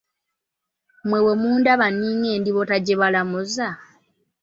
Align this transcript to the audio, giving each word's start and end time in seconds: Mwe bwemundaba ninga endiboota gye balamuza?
Mwe 1.07 1.19
bwemundaba 1.23 1.85
ninga 1.97 2.27
endiboota 2.35 2.77
gye 2.85 2.99
balamuza? 3.01 3.67